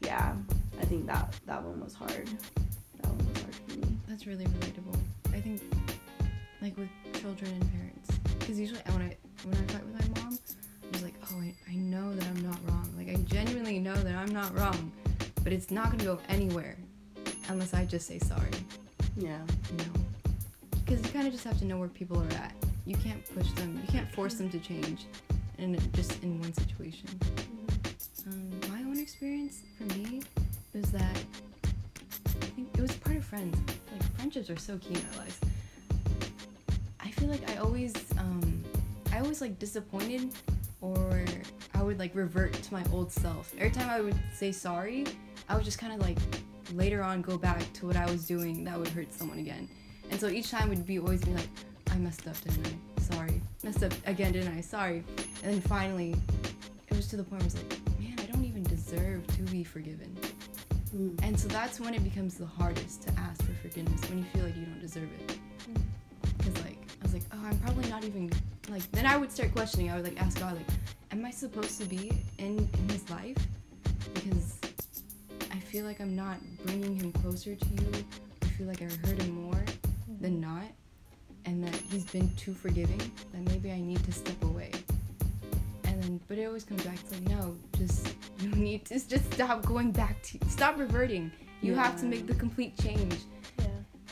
[0.00, 0.34] yeah,
[0.80, 2.26] i think that that one was hard
[3.00, 4.96] that one was hard for me That's really relatable.
[5.32, 5.60] I think,
[6.62, 6.88] like with
[7.20, 8.03] children and parents,
[8.44, 10.38] because usually when I when I fight with my mom,
[10.82, 12.92] I'm just like, oh, I, I know that I'm not wrong.
[12.94, 14.92] Like I genuinely know that I'm not wrong,
[15.42, 16.76] but it's not gonna go anywhere
[17.48, 18.50] unless I just say sorry.
[19.16, 19.38] yeah
[19.70, 19.92] You know,
[20.84, 22.52] because you kind of just have to know where people are at.
[22.84, 23.80] You can't push them.
[23.82, 25.06] You can't force them to change,
[25.56, 27.08] in just in one situation.
[28.26, 30.20] Um, my own experience for me
[30.74, 31.16] was that
[32.26, 33.56] I think it was part of friends.
[33.90, 35.40] Like friendships are so key in our lives.
[37.24, 38.62] I feel like I always, um,
[39.10, 40.30] I always like disappointed,
[40.82, 41.24] or
[41.72, 43.50] I would like revert to my old self.
[43.56, 45.06] Every time I would say sorry,
[45.48, 46.18] I would just kind of like
[46.74, 49.70] later on go back to what I was doing that would hurt someone again.
[50.10, 51.48] And so each time would be always be like,
[51.90, 53.00] I messed up, didn't I?
[53.00, 53.40] Sorry.
[53.62, 54.60] Messed up again, didn't I?
[54.60, 55.02] Sorry.
[55.42, 56.14] And then finally,
[56.88, 59.42] it was to the point where I was like, man, I don't even deserve to
[59.44, 60.14] be forgiven.
[60.94, 61.18] Mm.
[61.22, 64.44] And so that's when it becomes the hardest to ask for forgiveness when you feel
[64.44, 65.38] like you don't deserve it.
[67.44, 68.30] I'm probably not even
[68.68, 68.90] like.
[68.92, 69.90] Then I would start questioning.
[69.90, 70.66] I would like ask God, like,
[71.12, 73.36] am I supposed to be in in His life?
[74.14, 74.58] Because
[75.50, 78.04] I feel like I'm not bringing Him closer to you.
[78.42, 79.64] I feel like I hurt Him more
[80.20, 80.40] than mm-hmm.
[80.40, 80.66] not,
[81.44, 83.00] and that He's been too forgiving.
[83.32, 84.70] That maybe I need to step away.
[85.84, 89.32] And then, but it always comes back to like, no, just you need to just
[89.34, 91.30] stop going back to stop reverting.
[91.60, 93.16] You have to make the complete change.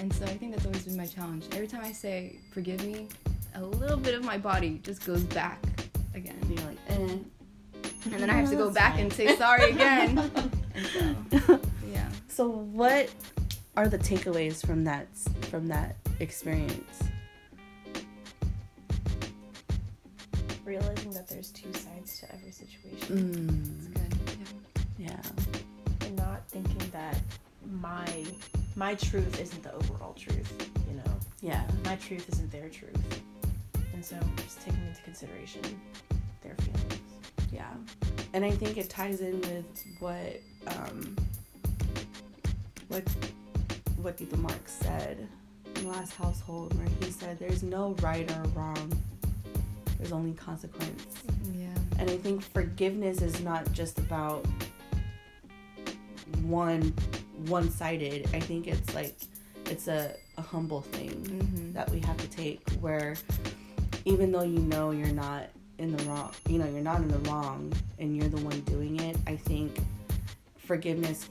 [0.02, 0.08] Yeah.
[0.08, 1.44] And so I think that's always been my challenge.
[1.52, 3.08] Every time I say forgive me,
[3.54, 5.58] a little bit of my body just goes back
[6.14, 6.36] again.
[6.42, 7.16] and you're like eh.
[8.06, 9.02] And then I have to go back fine.
[9.04, 10.18] and say sorry again.
[10.74, 10.86] and
[11.46, 11.60] so,
[11.92, 12.08] Yeah.
[12.28, 13.10] So what
[13.76, 15.06] are the takeaways from that
[15.50, 17.02] from that experience?
[20.64, 24.36] Realizing that there's two sides to every situation It's Mm, good.
[24.98, 25.08] Yeah.
[25.10, 26.06] yeah.
[26.06, 27.20] and not thinking that
[27.80, 28.24] my
[28.74, 31.12] my truth isn't the overall truth, you know.
[31.40, 31.62] Yeah.
[31.85, 33.22] My truth isn't their truth.
[33.92, 35.62] And so just taking into consideration
[36.42, 37.00] their feelings.
[37.52, 37.70] Yeah.
[38.32, 41.16] And I think it ties in with what um
[42.88, 43.02] what
[44.00, 45.28] what Tito Mark said
[45.76, 48.92] in the last household where he said there's no right or wrong.
[49.98, 51.06] There's only consequence.
[51.54, 51.66] Yeah.
[51.98, 54.46] And I think forgiveness is not just about
[56.42, 56.92] one
[57.48, 58.28] one sided.
[58.35, 59.16] I think it's like
[59.66, 61.72] it's a, a humble thing Mm-hmm.
[61.72, 63.14] that we have to take where
[64.05, 65.44] even though you know you're not
[65.78, 68.98] in the wrong you know you're not in the wrong and you're the one doing
[69.00, 69.78] it i think
[70.57, 71.28] forgiveness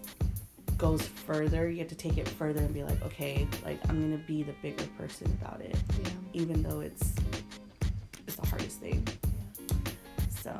[0.78, 4.21] goes further you have to take it further and be like okay like i'm gonna
[4.26, 6.10] be the bigger person about it Yeah.
[6.34, 7.13] even though it's
[8.28, 9.06] it's the hardest thing
[10.41, 10.54] so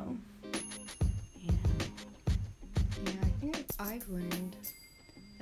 [1.40, 1.52] yeah
[3.04, 4.56] Yeah, I think I've learned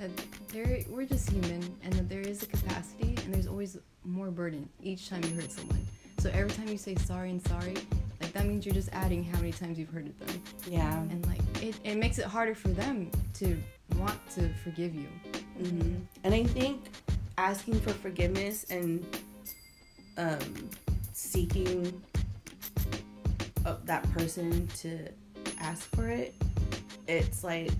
[0.01, 0.09] that
[0.51, 4.67] there we're just human and that there is a capacity and there's always more burden
[4.81, 5.85] each time you hurt someone.
[6.19, 7.75] So every time you say sorry and sorry,
[8.19, 10.41] like that means you're just adding how many times you've hurted them.
[10.67, 13.61] yeah And like it, it makes it harder for them to
[13.97, 15.07] want to forgive you.
[15.59, 16.81] hmm And I think
[17.37, 19.05] asking for forgiveness and
[20.17, 20.69] um,
[21.13, 22.01] seeking
[23.85, 25.07] that person to
[25.59, 26.33] ask for it,
[27.07, 27.71] it's like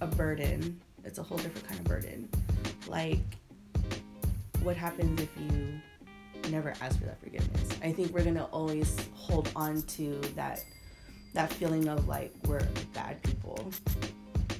[0.00, 0.80] a burden.
[1.04, 2.28] It's a whole different kind of burden.
[2.86, 3.20] Like,
[4.62, 5.80] what happens if you
[6.50, 7.68] never ask for that forgiveness?
[7.82, 10.64] I think we're gonna always hold on to that
[11.34, 13.70] that feeling of like we're bad people.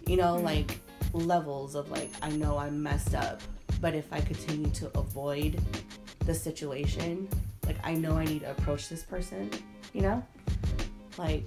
[0.07, 0.43] You know, Mhm.
[0.45, 0.79] like
[1.13, 3.41] levels of like I know I'm messed up,
[3.81, 5.61] but if I continue to avoid
[6.21, 7.29] the situation,
[7.67, 9.51] like I know I need to approach this person,
[9.93, 10.23] you know?
[11.17, 11.45] Like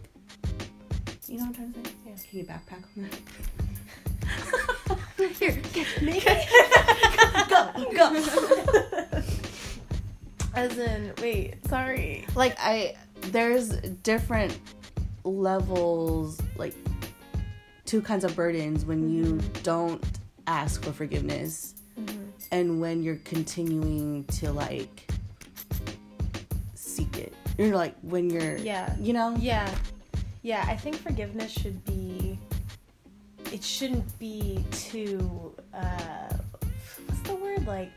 [1.27, 1.95] you know what I'm trying to say?
[2.07, 2.15] Yeah.
[2.29, 3.19] Can you backpack on that?
[5.29, 6.19] Here, get me.
[7.49, 8.23] go, go.
[10.53, 12.25] As in, wait, sorry.
[12.35, 12.95] like I
[13.31, 13.69] there's
[14.03, 14.59] different
[15.23, 16.73] levels like
[17.85, 19.61] two kinds of burdens when you mm-hmm.
[19.63, 20.03] don't
[20.47, 22.19] ask for forgiveness mm-hmm.
[22.51, 25.11] and when you're continuing to like
[26.73, 28.95] seek it you're like when you're Yeah.
[28.99, 29.73] you know Yeah.
[30.43, 31.90] Yeah, I think forgiveness should be
[33.61, 36.33] it shouldn't be too uh
[37.05, 37.91] what's the word like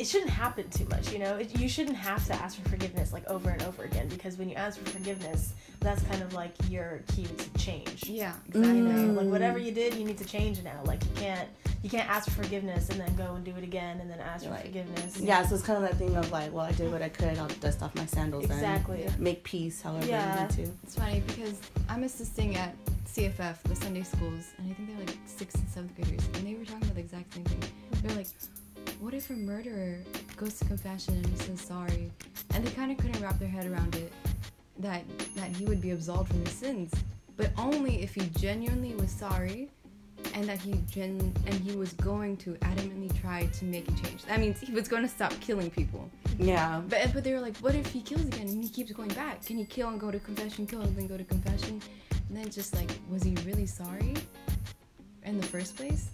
[0.00, 1.36] it shouldn't happen too much, you know.
[1.36, 4.48] It, you shouldn't have to ask for forgiveness like over and over again because when
[4.48, 8.08] you ask for forgiveness, that's kind of like your cue to change.
[8.08, 8.80] Yeah, exactly.
[8.80, 9.30] know, like Mm.
[9.30, 10.80] whatever you did, you need to change now.
[10.84, 11.48] Like you can't
[11.82, 14.44] you can't ask for forgiveness and then go and do it again and then ask
[14.44, 15.18] You're for like, forgiveness.
[15.20, 17.36] yeah so it's kind of that thing of like well i did what i could
[17.38, 19.02] i'll dust off my sandals Exactly.
[19.04, 20.36] and make peace however Yeah.
[20.38, 22.74] i need to It's funny because I'm assisting at
[23.06, 26.54] CFF, the Sunday schools, and I think they're like sixth and seventh graders, and they
[26.54, 27.62] were talking about the exact same thing.
[28.02, 28.28] They're like,
[29.00, 29.98] what if a murderer
[30.38, 32.10] goes to confession and he says sorry,
[32.54, 34.10] and they kind of couldn't wrap their head around it
[34.78, 35.02] that
[35.36, 36.90] that he would be absolved from his sins,
[37.36, 39.68] but only if he genuinely was sorry,
[40.34, 44.24] and that he gen and he was going to adamantly try to make a change.
[44.24, 46.08] That means he was going to stop killing people.
[46.38, 48.92] yeah But eh, but they were like, what if he kills again and he keeps
[48.92, 49.44] going back?
[49.44, 51.80] Can he kill and go to confession, kill and then go to confession?
[52.28, 54.14] And then just like, was he really sorry
[55.24, 56.08] in the first place?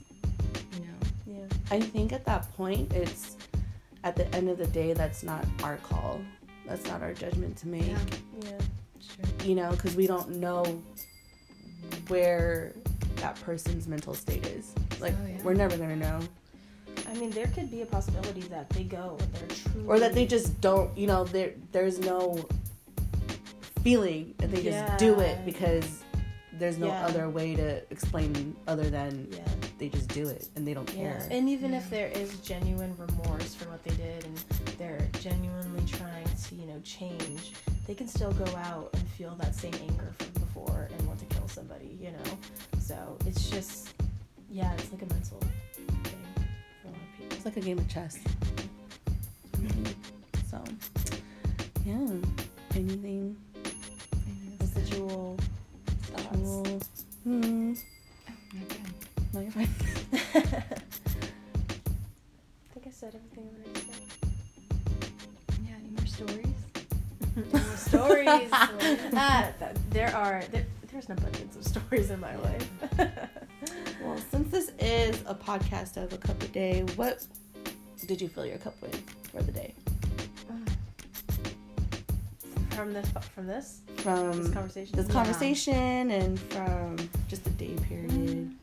[0.74, 1.40] You know?
[1.40, 1.46] Yeah.
[1.76, 3.36] i think at that point it's
[4.04, 6.20] at the end of the day that's not our call
[6.66, 7.98] that's not our judgment to make Yeah,
[8.44, 8.58] Yeah.
[9.00, 9.46] sure.
[9.48, 10.64] you know, because we don't know
[12.08, 12.72] where
[13.20, 14.74] that person's mental state is.
[15.00, 15.42] Like, Oh, yeah.
[15.42, 16.20] we're never gonna know,
[17.08, 20.14] I mean, there could be a possibility that they go and they're truly or that
[20.14, 20.96] they just don't.
[20.96, 22.44] You know, there there's no
[23.82, 26.02] feeling, and they just do it because
[26.52, 27.06] there's no Yeah.
[27.06, 29.38] other way to explain other than Yeah.
[29.78, 31.12] they just do it and they don't Yeah.
[31.18, 31.28] care.
[31.30, 31.78] And even Yeah.
[31.78, 34.36] if there is genuine remorse for what they did and
[34.76, 37.52] they're genuinely trying to, you know, change,
[37.86, 40.88] they can still go out and feel that same anger from before
[41.58, 42.38] somebody, you know?
[42.78, 43.92] So it's just,
[44.48, 45.40] yeah, it's like a mental
[45.72, 45.86] thing
[46.82, 47.36] for a lot of people.
[47.36, 48.18] It's like a game of chess.
[50.48, 50.62] So,
[51.84, 51.96] yeah.
[52.76, 53.36] Anything
[54.60, 55.36] residual
[56.12, 56.28] Thoughts?
[56.30, 56.80] residual?
[57.24, 57.72] Hmm.
[58.62, 58.82] Okay.
[59.34, 59.68] No, you're fine.
[60.12, 60.20] I
[62.72, 63.86] think I said everything I wanted to say.
[65.66, 66.54] Yeah, any more stories?
[67.52, 68.48] More stories.
[68.52, 69.48] ah,
[69.90, 70.67] there are there, there there's
[71.08, 72.70] an abundance of stories in my life.
[74.00, 77.26] Well, since this is a podcast of a cup a day, what
[78.06, 78.94] did you fill your cup with
[79.32, 79.74] for the day?
[82.70, 84.96] from this from this From this conversation.
[84.96, 85.12] this Yeah.
[85.12, 88.10] conversation and from just the day period.
[88.10, 88.54] Mm.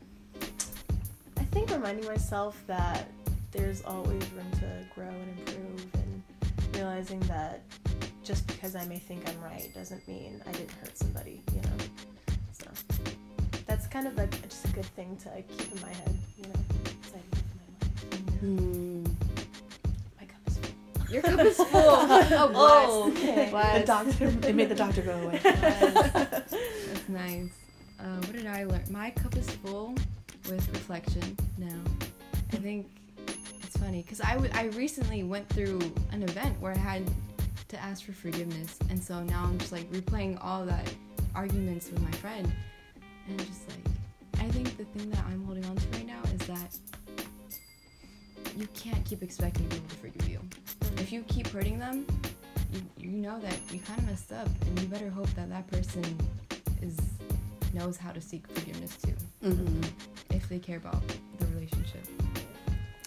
[1.36, 3.06] I think reminding myself that
[3.52, 6.22] there's always room to grow and improve, and
[6.74, 7.60] realizing that
[8.24, 11.75] just because I may think I'm right doesn't mean I didn't hurt somebody, you know.
[13.96, 16.44] So kind of like just a good thing to like, keep in my head, you
[16.44, 16.60] know.
[17.02, 18.40] as I live my life.
[18.40, 19.04] Hmm.
[20.20, 21.14] My cup is full.
[21.14, 21.68] Your cup is full.
[21.72, 23.24] oh, Oh, bless.
[23.32, 23.50] okay.
[23.50, 23.80] Bless.
[23.80, 24.30] The doctor.
[24.32, 25.40] They made the doctor go away.
[25.42, 27.48] That's nice.
[27.98, 28.82] Uh, what did I learn?
[28.90, 29.94] My cup is full
[30.50, 31.80] with reflection now.
[32.52, 32.86] I think
[33.62, 35.80] it's funny because I, w- I recently went through
[36.12, 37.02] an event where I had
[37.68, 40.92] to ask for forgiveness, and so now I'm just like replaying all that
[41.34, 42.50] arguments with my friend,
[43.28, 43.84] and just like,
[44.38, 46.76] I think the thing that I'm holding on to right now is that
[48.56, 50.40] you can't keep expecting people to forgive you.
[50.98, 52.06] If you keep hurting them,
[52.72, 55.66] you, you know that you kind of messed up, and you better hope that that
[55.68, 56.04] person
[56.82, 56.96] is
[57.74, 59.12] knows how to seek forgiveness too,
[59.42, 59.80] hmm
[60.30, 61.02] if they care about
[61.38, 62.06] the relationship.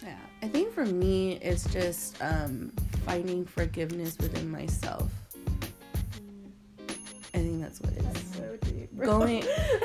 [0.04, 2.72] Yeah, I think for me, it's just um,
[3.06, 5.12] finding forgiveness within myself.
[7.34, 8.39] I think that's what it is.
[9.06, 9.44] Going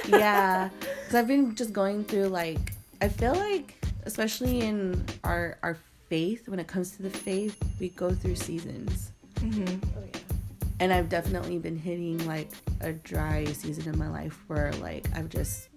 [0.08, 0.68] yeah.
[0.80, 3.74] Because i've been just going through like i feel like
[4.04, 9.10] especially in our our faith when it comes to the faith we go through seasons.
[9.36, 9.88] Mm-hmm.
[9.98, 10.20] Oh yeah.
[10.80, 12.50] and i've definitely been hitting like
[12.80, 15.68] a dry season in my life where like i've just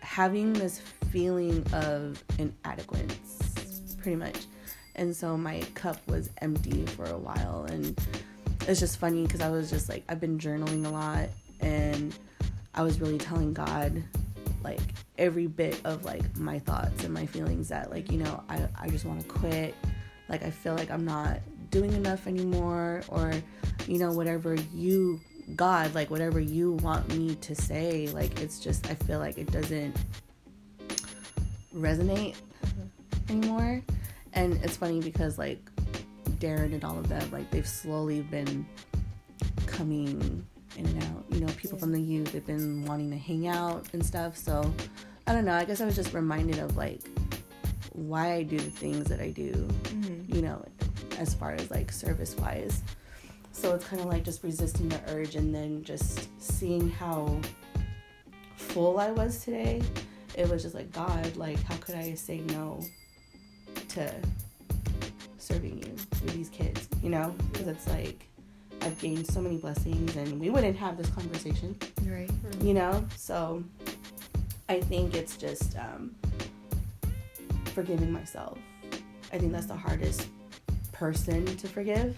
[0.00, 0.80] having this
[1.10, 3.44] feeling of inadequacy
[4.04, 4.44] pretty much.
[4.96, 7.66] And so my cup was empty for a while.
[7.68, 7.98] And
[8.68, 11.28] it's just funny because i was just like i've been journaling a lot.
[11.60, 12.16] And
[12.74, 14.02] i was really telling god
[14.62, 14.80] like
[15.18, 18.88] every bit of like my thoughts and my feelings that like you know i, I
[18.88, 19.74] just want to quit.
[20.28, 23.32] Like i feel like i'm not doing enough anymore or
[23.86, 25.20] you know whatever you
[25.54, 29.52] god like whatever you want me to say like it's just i feel like it
[29.52, 29.94] doesn't
[31.74, 32.36] resonate
[33.28, 33.82] anymore.
[34.32, 35.58] And it's funny because like
[36.38, 38.66] darren and all of them like they've slowly been
[39.66, 43.46] coming in and out you know people from the youth they've been wanting to hang
[43.46, 44.72] out and stuff so
[45.26, 47.00] i don't know i guess i was just reminded of like
[47.92, 50.34] why i do the things that i do Mm-hmm.
[50.34, 50.62] you know,
[51.18, 52.82] as far as like service wise.
[53.52, 57.40] So it's kind of like just resisting the urge and then just seeing how
[58.56, 59.80] full I was today.
[60.36, 62.82] It was just like, God, like, how could I say no
[63.90, 64.12] to
[65.38, 67.32] serving you with these kids, you know?
[67.52, 68.26] Because it's like,
[68.84, 71.74] I've gained so many blessings and we wouldn't have this conversation
[72.06, 72.30] Right.
[72.60, 73.64] you know so
[74.68, 76.14] i think it's just um
[77.74, 78.58] forgiving myself
[79.32, 80.28] i think that's the hardest
[80.92, 82.16] person to forgive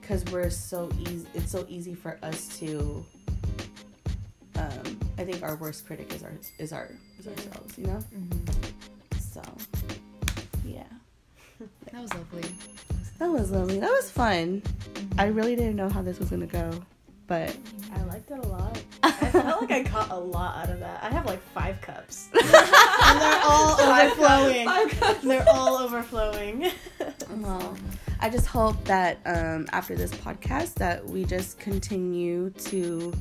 [0.00, 3.04] because we're so easy it's so easy for us to
[4.56, 9.18] um i think our worst critic is our is our is ourselves you know Mm-hmm.
[9.18, 9.42] so
[10.64, 10.84] yeah
[11.92, 12.44] That was lovely.
[13.18, 14.62] that was lovely that was fun.
[15.20, 16.70] I really didn't know how this was gonna go
[17.30, 17.56] but
[17.94, 18.82] I liked it a lot.
[19.04, 20.98] I felt like I caught a lot out of that.
[21.00, 22.28] I have like five cups.
[22.34, 24.68] and they're all Five overflowing.
[25.22, 26.72] They're all overflowing.
[27.36, 27.76] well
[28.18, 33.14] I just hope that um, after this podcast that we just continue to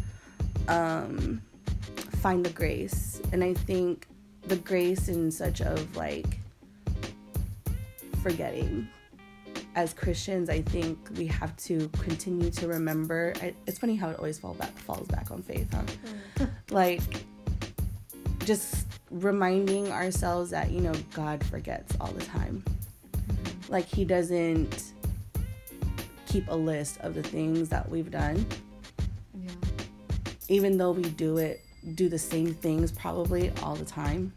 [0.67, 1.39] um,
[2.21, 4.07] find the grace, and I think
[4.47, 6.25] the grace in such of like
[8.23, 8.89] forgetting.
[9.75, 13.33] As Christians, I think we have to continue to remember.
[13.41, 15.83] I, it's funny how it always fall back, falls back on faith, huh?
[16.37, 16.49] Mm.
[16.71, 17.01] like
[18.45, 22.63] just reminding ourselves that you know God forgets all the time
[23.67, 24.93] like he doesn't
[26.27, 28.43] keep a list of the things that we've done
[29.39, 29.49] Yeah.
[30.47, 31.63] even though we do it
[31.95, 34.31] do the same things probably all the time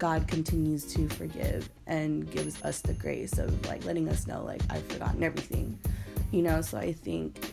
[0.00, 4.62] god continues to forgive and gives us the grace of like letting us know like
[4.70, 5.78] i've forgotten everything
[6.32, 7.52] you know so i think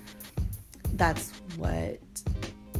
[0.93, 1.99] that's what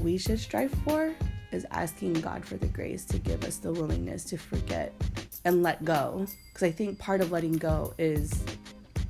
[0.02, 1.14] we should strive for
[1.52, 4.94] is asking god for the grace to give us the willingness to forget
[5.46, 8.44] and let go because i think part of letting go is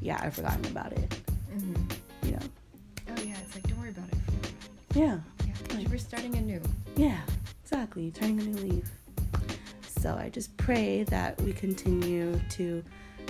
[0.02, 1.16] yeah i've forgotten about it
[1.56, 2.26] Mm-hmm.
[2.28, 2.40] you know
[3.10, 4.16] Oh yeah, it's like don't worry about it.
[4.26, 4.52] Forget about
[4.92, 4.98] it.
[5.00, 6.62] yeah Yeah, 'cause we're starting anew.
[6.96, 7.22] Yeah,
[7.64, 8.12] exactly.
[8.12, 8.90] Turning a new leaf.
[10.00, 12.84] So I just pray that we continue to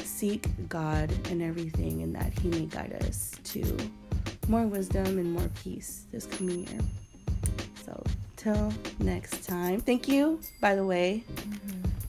[0.03, 3.77] seek God in everything and that He may guide us to
[4.47, 6.79] more wisdom and more peace this coming year.
[7.85, 8.03] So
[8.35, 9.79] till next time.
[9.81, 11.23] Thank you, by the way,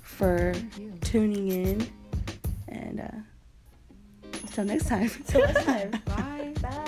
[0.03, 0.93] for Thank you.
[1.03, 1.91] tuning in.
[2.69, 5.11] And uh, till next time.
[5.27, 5.91] Till next time.
[6.07, 6.55] Bye.
[6.61, 6.85] Bye.